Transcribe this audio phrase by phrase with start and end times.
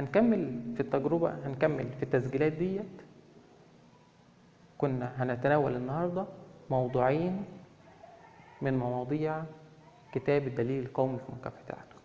[0.00, 3.02] هنكمل في التجربة هنكمل في التسجيلات ديت.
[4.78, 6.26] كنا هنتناول النهاردة
[6.70, 7.44] موضوعين
[8.62, 9.42] من مواضيع
[10.12, 12.00] كتاب الدليل القومي في مكافحة العدوى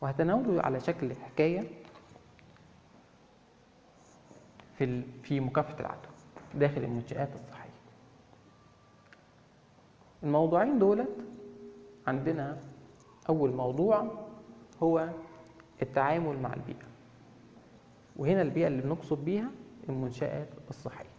[0.00, 1.64] وهتناوله على شكل حكاية
[4.78, 6.12] في في مكافحة العدوى
[6.54, 7.70] داخل المنشآت الصحية
[10.22, 11.16] الموضوعين دولت
[12.06, 12.58] عندنا
[13.28, 14.10] أول موضوع
[14.82, 15.08] هو
[15.84, 16.86] التعامل مع البيئة.
[18.16, 19.50] وهنا البيئة اللي بنقصد بيها
[19.88, 21.14] المنشآت الصحية.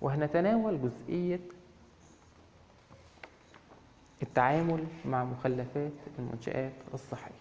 [0.00, 1.40] وهنتناول جزئية
[4.22, 7.32] التعامل مع مخلفات المنشآت الصحية.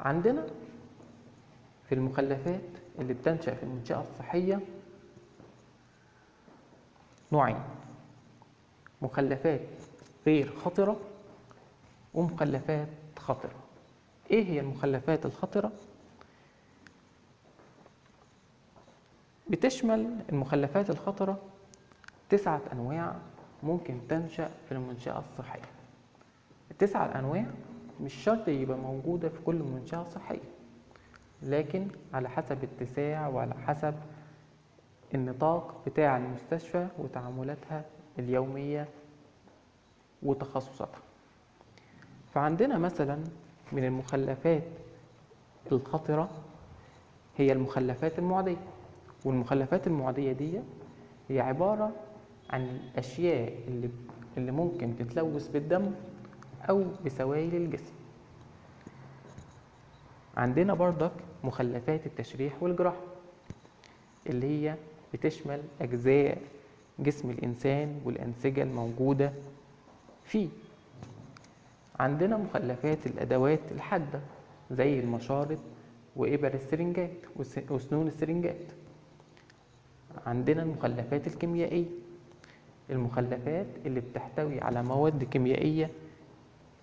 [0.00, 0.46] عندنا
[1.88, 2.60] في المخلفات
[2.98, 4.60] اللي بتنشأ في المنشأة الصحية
[7.32, 7.60] نوعين.
[9.02, 9.60] مخلفات
[10.26, 11.00] غير خطرة
[12.14, 13.54] ومخلفات خطرة.
[14.30, 15.72] إيه هي المخلفات الخطرة؟
[19.50, 21.38] بتشمل المخلفات الخطرة
[22.30, 23.16] تسعة أنواع
[23.62, 25.62] ممكن تنشأ في المنشأة الصحية.
[26.70, 27.46] التسعة الأنواع
[28.00, 30.54] مش شرط يبقى موجودة في كل منشأة صحية
[31.42, 33.94] لكن على حسب اتساع وعلى حسب
[35.14, 37.84] النطاق بتاع المستشفى وتعاملاتها
[38.18, 38.88] اليومية
[40.22, 41.00] وتخصصاتها.
[42.34, 43.18] فعندنا مثلا
[43.72, 44.62] من المخلفات
[45.72, 46.30] الخطرة
[47.36, 48.56] هي المخلفات المعدية
[49.24, 50.60] والمخلفات المعدية دي
[51.28, 51.92] هي عبارة
[52.50, 53.90] عن الأشياء اللي
[54.36, 55.90] اللي ممكن تتلوث بالدم
[56.70, 57.92] أو بسوائل الجسم.
[60.36, 61.12] عندنا برضك
[61.44, 63.00] مخلفات التشريح والجراحة
[64.26, 64.74] اللي هي
[65.14, 66.38] بتشمل أجزاء
[66.98, 69.32] جسم الإنسان والأنسجة الموجودة
[70.24, 70.48] فيه.
[72.00, 74.20] عندنا مخلفات الأدوات الحادة
[74.70, 75.58] زي المشارط
[76.16, 78.56] وإبر السرنجات وس- وسنون السرنجات.
[80.26, 81.86] عندنا المخلفات الكيميائية.
[82.90, 85.90] المخلفات اللي بتحتوي على مواد كيميائية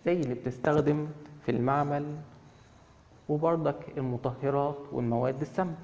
[0.05, 1.07] زي اللي بتستخدم
[1.45, 2.05] في المعمل
[3.29, 5.75] وبرضك المطهرات والمواد السامة.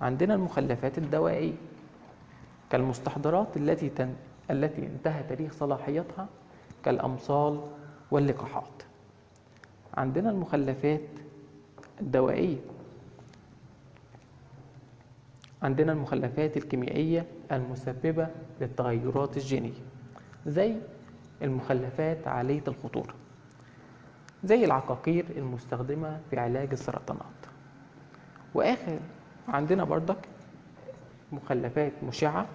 [0.00, 1.52] عندنا المخلفات الدوائية.
[2.70, 4.14] كالمستحضرات التي تن...
[4.50, 6.26] التي انتهى تاريخ صلاحيتها
[6.84, 7.60] كالأمصال
[8.14, 8.82] واللقاحات.
[9.96, 11.00] عندنا المخلفات
[12.00, 12.58] الدوائية.
[15.62, 18.28] عندنا المخلفات الكيميائية المسببة
[18.60, 19.80] للتغيرات الجينية
[20.46, 20.76] زي
[21.42, 23.14] المخلفات عالية الخطورة
[24.44, 27.40] زي العقاقير المستخدمة في علاج السرطانات.
[28.54, 28.98] وآخر
[29.48, 30.28] عندنا برضك
[31.32, 32.46] مخلفات مشعة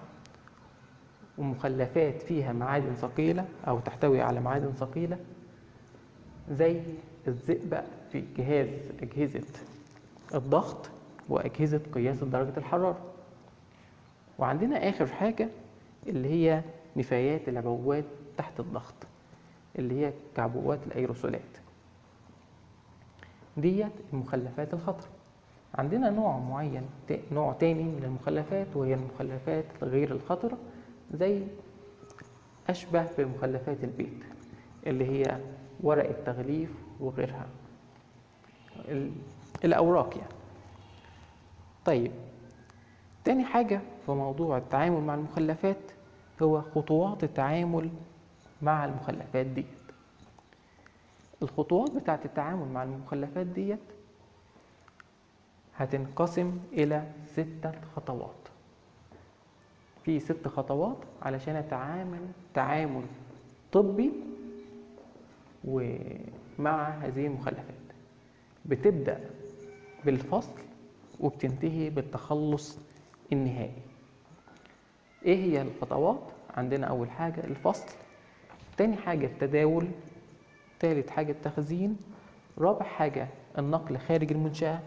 [1.38, 5.18] ومخلفات فيها معادن ثقيلة أو تحتوي على معادن ثقيلة
[6.50, 6.80] زي
[7.28, 8.68] الزئبق في جهاز
[9.02, 9.42] أجهزة
[10.34, 10.90] الضغط
[11.28, 12.98] وأجهزة قياس درجة الحرارة.
[14.38, 15.48] وعندنا آخر حاجة
[16.06, 16.62] اللي هي
[16.96, 18.04] نفايات العبوات
[18.36, 18.94] تحت الضغط
[19.78, 21.40] اللي هي كعبوات الأيروسولات.
[23.56, 25.08] ديت المخلفات الخطرة
[25.74, 26.82] عندنا نوع معين
[27.32, 30.58] نوع تاني من المخلفات وهي المخلفات الغير الخطرة
[31.14, 31.42] زي
[32.68, 34.24] أشبه بمخلفات البيت
[34.86, 35.38] اللي هي
[35.82, 36.70] ورق التغليف
[37.00, 37.46] وغيرها.
[38.88, 39.12] ال-
[39.64, 40.32] الأوراق يعني.
[41.84, 42.12] طيب
[43.24, 45.76] تاني حاجة في موضوع التعامل مع المخلفات
[46.42, 47.90] هو خطوات التعامل
[48.62, 49.66] مع المخلفات ديت.
[51.42, 53.78] الخطوات بتاعة التعامل مع المخلفات ديت
[55.76, 58.34] هتنقسم إلى ستة خطوات.
[60.04, 63.02] في ست خطوات علشان أتعامل تعامل
[63.72, 64.12] طبي
[65.64, 67.64] ومع هذه المخلفات
[68.64, 69.20] بتبدأ
[70.04, 70.52] بالفصل
[71.20, 72.78] وبتنتهي بالتخلص
[73.32, 73.82] النهائي.
[75.24, 76.20] إيه هي الخطوات؟
[76.56, 77.86] عندنا أول حاجة الفصل
[78.76, 79.86] تاني حاجة التداول
[80.80, 81.96] تالت حاجة التخزين
[82.58, 84.80] رابع حاجة النقل خارج المنشأة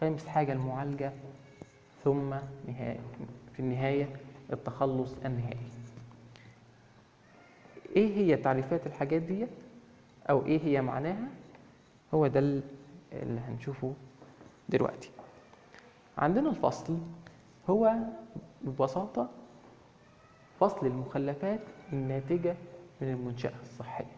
[0.00, 1.12] خامس حاجة المعالجة
[2.04, 2.34] ثم
[2.68, 3.00] نهاية
[3.52, 4.08] في النهاية
[4.52, 5.56] التخلص النهائي.
[7.96, 9.46] إيه هي تعريفات الحاجات دي
[10.30, 11.28] أو إيه هي معناها
[12.14, 12.62] هو ده ال-
[13.12, 13.94] اللي هنشوفه
[14.68, 15.10] دلوقتي.
[16.18, 16.98] عندنا الفصل
[17.70, 17.94] هو
[18.62, 19.28] ببساطة
[20.60, 21.60] فصل المخلفات
[21.92, 22.56] الناتجة
[23.00, 24.16] من المنشأة الصحية.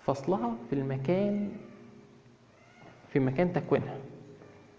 [0.00, 1.52] فصلها في المكان
[3.12, 3.98] في مكان تكوينها.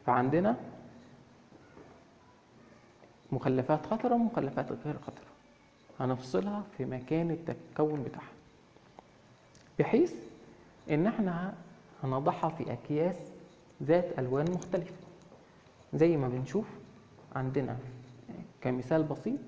[0.06, 0.56] فعندنا
[3.32, 5.26] مخلفات خطرة ومخلفات غير خطرة.
[6.00, 8.28] هنفصلها في مكان التكون بتاعها.
[9.80, 10.14] بحيث
[10.90, 11.54] إن إحنا
[12.04, 13.16] هنضعها في أكياس
[13.84, 14.94] ذات ألوان مختلفة
[15.94, 16.66] زي ما بنشوف
[17.36, 17.78] عندنا
[18.62, 19.40] كمثال بسيط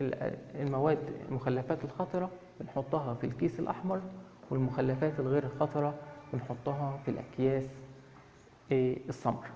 [0.00, 0.98] ال- المواد
[1.28, 2.30] المخلفات الخطرة
[2.60, 4.00] بنحطها في الكيس الأحمر
[4.50, 5.94] والمخلفات الغير الخطرة
[6.32, 7.64] بنحطها في الأكياس
[8.72, 9.50] إيه، السمراء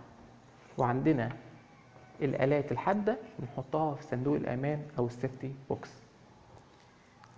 [0.78, 1.32] وعندنا
[2.22, 5.90] الآلات الحادة بنحطها في صندوق الأمان أو ال safety box.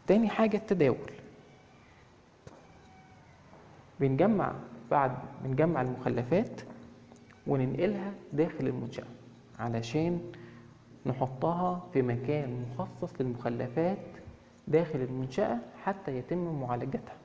[0.06, 1.10] تاني حاجة التداول.
[4.00, 4.52] بنجمع
[4.90, 5.12] بعد
[5.44, 6.60] بنجمع المخلفات
[7.46, 9.04] وننقلها داخل المنشأة
[9.58, 10.20] علشان
[11.06, 13.98] نحطها في مكان مخصص للمخلفات
[14.68, 17.16] داخل المنشأة حتى يتم معالجتها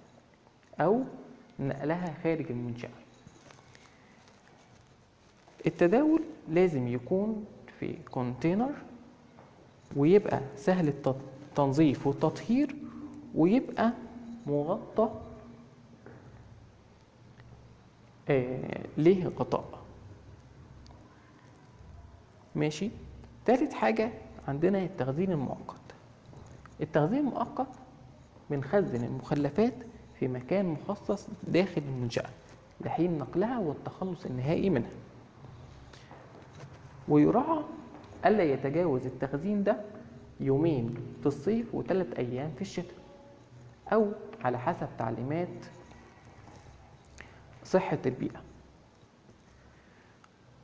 [0.79, 1.03] أو
[1.59, 2.89] نقلها خارج المنشأة.
[5.67, 7.45] التداول لازم يكون
[7.79, 8.71] في كونتينر
[9.95, 11.15] ويبقى سهل الت-
[11.49, 12.75] التنظيف والتطهير
[13.35, 13.91] ويبقى
[14.47, 15.09] مغطى
[18.97, 19.79] ليه غطاء؟
[22.55, 22.89] ماشي؟
[23.45, 24.11] تالت حاجة
[24.47, 25.75] عندنا التخزين المؤقت.
[26.81, 27.67] التخزين المؤقت
[28.49, 29.73] بنخزن المخلفات
[30.19, 32.29] في مكان مخصص داخل المنشأة
[32.81, 34.89] لحين نقلها والتخلص النهائي منها.
[37.07, 37.63] ويراعى
[38.25, 39.77] ألا يتجاوز التخزين ده
[40.39, 42.95] يومين في الصيف وثلاث أيام في الشتاء
[43.93, 44.11] أو
[44.43, 45.65] على حسب تعليمات
[47.65, 48.41] صحة البيئة.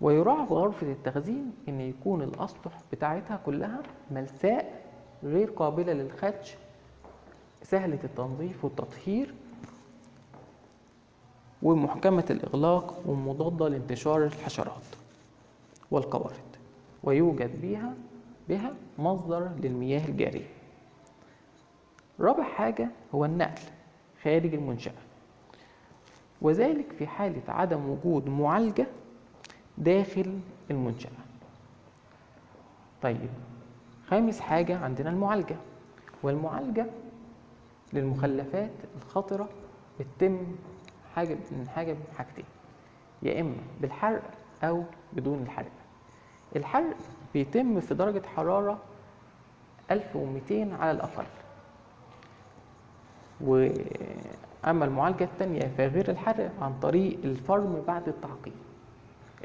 [0.02, 3.80] ويراعى في غرفة التخزين إن يكون الأسطح بتاعتها كلها
[4.12, 4.86] ملساء
[5.24, 6.56] غير قابلة للخدش.
[7.64, 9.34] سهلة التنظيف والتطهير
[11.64, 14.84] ومحكمة الإغلاق ومضادة لانتشار الحشرات
[15.92, 16.56] والقوارض
[17.04, 17.94] ويوجد بها
[18.50, 20.48] بها مصدر للمياه الجارية.
[22.20, 23.62] رابع حاجة هو النقل
[24.24, 24.94] خارج المنشأة.
[26.42, 28.88] وذلك في حالة عدم وجود معالجة
[29.78, 30.40] داخل
[30.72, 31.10] المنشأة.
[33.02, 33.30] طيب
[34.08, 35.56] خامس حاجة عندنا المعالجة
[36.24, 36.86] والمعالجة
[37.94, 39.50] للمخلفات الخطرة
[40.00, 40.46] بتتم
[41.16, 42.46] حاجة من حاجة من حاجتين
[43.24, 44.22] يا إما بالحرق
[44.64, 44.84] أو
[45.14, 45.72] بدون الحرق.
[46.56, 46.96] الحرق
[47.34, 48.80] بيتم في درجة حرارة
[49.92, 51.26] 1200 على الأقل.
[54.64, 58.54] وأما المعالجة التانية فغير الحرق عن طريق الفرم بعد التعقيم.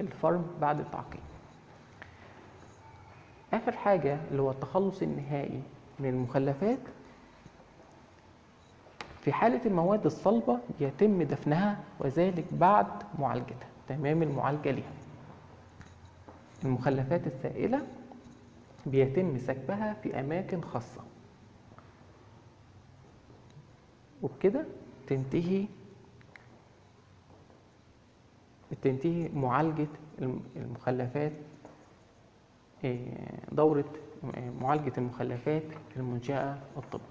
[0.00, 1.20] الفرم بعد التعقيم.
[3.52, 5.62] آخر حاجة اللي هو التخلص النهائي
[6.00, 6.78] من المخلفات
[9.20, 12.86] في حالة المواد الصلبة يتم دفنها وذلك بعد
[13.19, 14.92] معالجتها تمام المعالجة لها
[16.64, 17.86] المخلفات السائلة
[18.86, 21.00] بيتم سكبها في أماكن خاصة.
[24.22, 24.64] وبكده
[25.06, 25.67] تنتهي
[28.82, 29.88] تنتهي معالجة
[30.19, 31.32] الم- المخلفات
[32.85, 33.85] إيه، دورة
[34.37, 37.03] إيه، معالجة المخلفات في المنشأة الطبي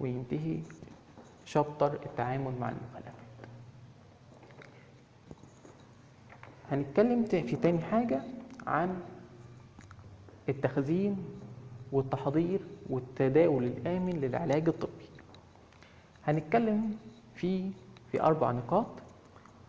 [0.00, 0.58] وينتهي
[1.44, 3.12] شابتر التعامل مع المخلفات.
[6.70, 8.22] هنتكلم في تاني حاجة
[8.66, 9.00] عن
[10.48, 11.24] التخزين
[11.92, 12.60] والتحضير
[12.90, 15.06] والتداول الآمن للعلاج الطبي.
[16.26, 16.96] هنتكلم
[17.34, 17.70] في
[18.12, 18.86] في أربع نقاط.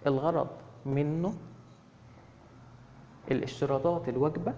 [0.07, 0.47] الغرض
[0.85, 1.33] منه
[3.31, 4.53] الاشتراطات الواجبة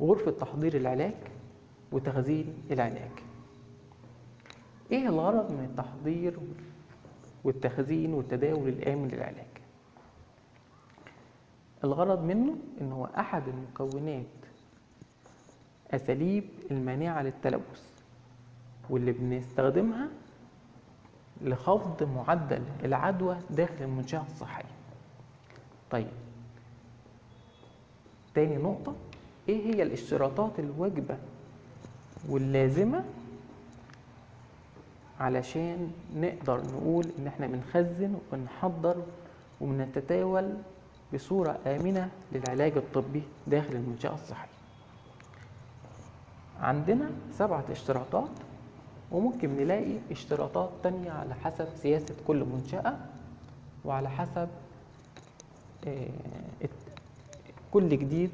[0.00, 1.14] غرفة تحضير العلاج
[1.92, 3.10] وتخزين العلاج.
[4.92, 6.38] إيه الغرض من التحضير
[7.44, 9.46] والتخزين والتداول الآمن للعلاج؟
[11.84, 14.26] الغرض منه إن هو أحد المكونات
[15.90, 17.95] أساليب المانعة للتلوث.
[18.90, 20.08] واللي بنستخدمها
[21.42, 24.64] لخفض معدل العدوى داخل المنشأة الصحية.
[25.90, 26.06] طيب
[28.34, 28.94] تاني نقطة
[29.48, 31.16] إيه هي الاشتراطات الواجبة
[32.28, 33.04] واللازمة
[35.20, 38.96] علشان نقدر نقول إن إحنا بنخزن وبنحضر
[39.60, 40.54] وبنتداول
[41.14, 44.48] بصورة آمنة للعلاج الطبي داخل المنشأة الصحية؟
[46.60, 48.28] عندنا سبعة اشتراطات
[49.10, 52.96] وممكن نلاقي اشتراطات تانية على حسب سياسة كل منشأة
[53.84, 54.48] وعلى حسب
[55.88, 56.08] آه،
[57.72, 58.30] كل جديد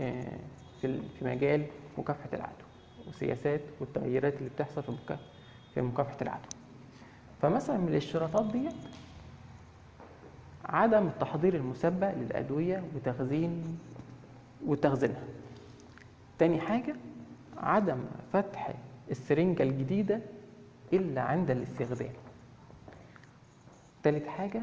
[0.00, 0.38] آه،
[0.80, 1.66] في ال- في مجال
[1.98, 2.68] مكافحة العدوى
[3.06, 5.18] والسياسات والتغييرات اللي بتحصل في مكا-
[5.74, 6.48] في مكافحة العدوى
[7.42, 8.72] فمثلا من الاشتراطات ديت
[10.64, 13.78] عدم التحضير المسبق للأدوية وتخزين
[14.66, 15.22] وتخزينها.
[16.38, 16.96] تاني حاجة
[17.56, 17.98] عدم
[18.32, 18.74] فتح
[19.10, 20.20] السرنجة الجديدة
[20.92, 22.12] إلا عند الاستخدام.
[24.02, 24.62] تالت حاجة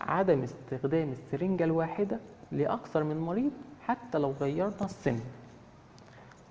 [0.00, 2.18] عدم استخدام السرنجة الواحدة
[2.52, 3.52] لأكثر من مريض
[3.86, 5.20] حتى لو غيرنا السن.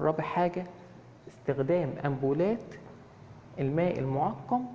[0.01, 0.65] رابع حاجة
[1.27, 2.63] استخدام أمبولات
[3.60, 4.65] الماء المعقم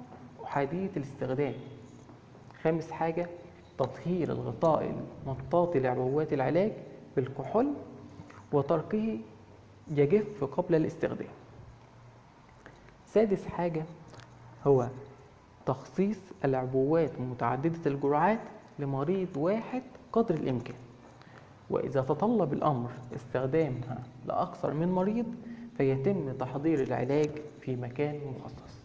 [0.44, 1.54] أحادية الاستخدام.
[2.62, 3.26] خامس حاجة
[3.78, 4.94] تطهير الغطاء
[5.26, 6.72] المطاطي لعبوات العلاج
[7.16, 7.72] بالكحول
[8.52, 9.18] وتركه
[9.90, 11.28] يجف قبل الاستخدام.
[13.12, 13.84] سادس حاجة
[14.66, 14.88] هو
[15.66, 18.40] تخصيص العبوات متعددة الجرعات
[18.78, 20.76] لمريض واحد قدر الإمكان.
[21.70, 25.34] وإذا تطلب الأمر استخدامها لأكثر من مريض
[25.76, 28.78] فيتم تحضير العلاج في مكان مخصص.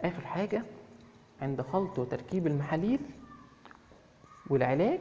[0.00, 0.62] آخر حاجة
[1.42, 3.00] عند خلط وتركيب المحاليل
[4.50, 5.00] والعلاج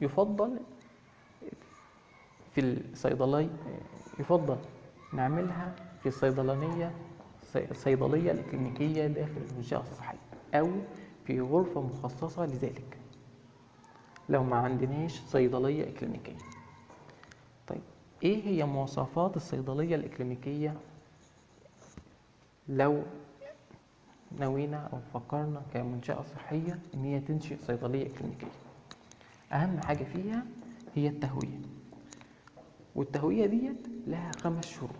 [0.00, 0.56] يفضل
[2.54, 3.48] في الصيدلية
[4.18, 4.56] يفضل
[5.12, 6.92] نعملها في الصيدلانية
[7.42, 10.18] الصي- الصيدلية الكلينيكية داخل المنشأة الصحية
[10.54, 10.70] أو
[11.26, 12.96] في غرفة مخصصة لذلك.
[14.28, 16.36] لو ما عندناش صيدلية إكلينيكية
[17.68, 17.80] طيب
[18.22, 20.74] إيه هي مواصفات الصيدلية الإكلينيكية
[22.68, 23.02] لو
[24.40, 28.46] نوينا أو فكرنا كمنشأة صحية إن هي تنشئ صيدلية إكلينيكية
[29.52, 30.42] أهم حاجة فيها
[30.94, 31.60] هي التهوية.
[32.94, 34.90] والتهوية ديت لها خمس شروط.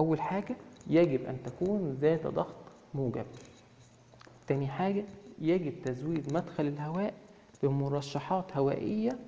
[0.00, 2.54] أول حاجة يجب أن تكون ذات ضغط
[2.94, 3.26] موجب.
[4.46, 5.04] تاني حاجة
[5.40, 7.14] يجب تزويد مدخل الهواء
[7.62, 9.18] بمرشحات هوائية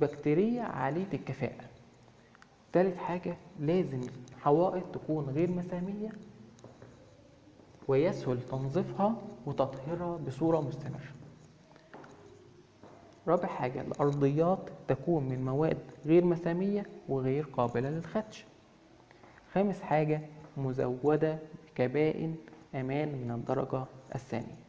[0.00, 1.64] بكتيرية عالية الكفاءة.
[2.72, 4.00] تالت حاجة لازم
[4.40, 6.12] حوائط تكون غير مسامية
[7.88, 9.14] ويسهل تنظيفها
[9.46, 11.12] وتطهيرها بصورة مستمرة.
[13.28, 18.44] رابع حاجة الأرضيات تكون من مواد غير مسامية وغير قابلة للخدش.
[19.54, 20.20] خامس حاجة
[20.56, 22.36] مزودة بكبائن
[22.74, 24.62] أمان من الدرجة الثانية.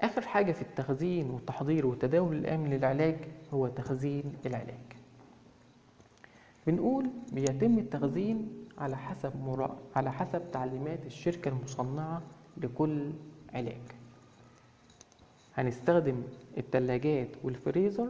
[0.00, 3.16] آخر حاجة في التخزين والتحضير والتداول الآمن للعلاج
[3.54, 4.78] هو تخزين العلاج.
[6.66, 9.78] بنقول بيتم التخزين على حسب مرا...
[9.96, 12.22] على حسب تعليمات الشركة المصنعة
[12.56, 13.12] لكل
[13.54, 13.80] علاج.
[15.58, 16.22] هنستخدم
[16.58, 18.08] التلاجات والفريزر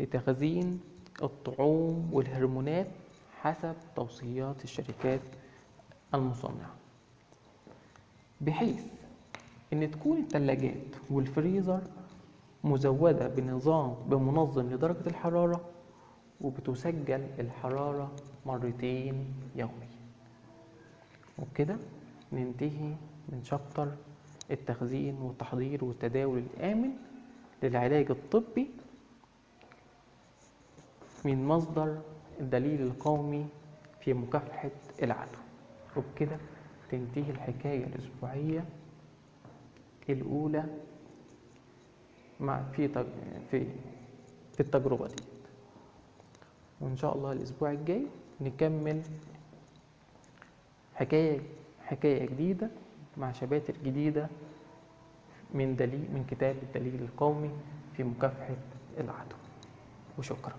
[0.00, 0.80] لتخزين
[1.22, 2.86] الطعوم والهرمونات
[3.40, 5.20] حسب توصيات الشركات
[6.14, 6.74] المصنعة.
[8.40, 8.82] بحيث
[9.72, 11.80] إن تكون التلاجات والفريزر
[12.64, 15.60] مزودة بنظام بمنظم لدرجة الحرارة
[16.40, 18.12] وبتسجل الحرارة
[18.46, 19.94] مرتين يوميا.
[21.38, 21.76] وبكده
[22.32, 22.94] ننتهي
[23.28, 23.88] من شابتر
[24.50, 26.90] التخزين والتحضير والتداول الآمن
[27.62, 28.70] للعلاج الطبي
[31.24, 32.00] من مصدر
[32.40, 33.46] الدليل القومي
[34.00, 34.70] في مكافحة
[35.02, 35.42] العدوى
[35.96, 36.36] وبكده
[36.90, 38.64] تنتهي الحكاية الأسبوعية
[40.08, 40.64] الأولى
[42.40, 42.88] مع في
[43.50, 43.66] في
[44.54, 45.14] في التجربة دي.
[46.80, 48.06] وإن شاء الله الأسبوع الجاي
[48.40, 49.02] نكمل
[50.94, 51.40] حكاية
[51.84, 52.70] حكاية جديدة
[53.16, 54.28] مع شباتر جديدة
[55.54, 57.50] من دليل من كتاب الدليل القومي
[57.96, 58.56] في مكافحة
[59.00, 59.38] العدوى
[60.18, 60.54] وشكرا.